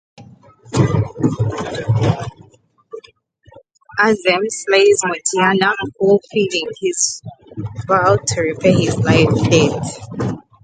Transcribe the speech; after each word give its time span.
Azeem 3.99 4.45
slays 4.49 4.99
Mortianna, 5.03 5.75
fulfilling 5.99 6.71
his 6.81 7.21
vow 7.87 8.15
to 8.25 8.41
repay 8.41 8.73
his 8.73 8.97
life 8.97 9.29
debt. 9.47 10.39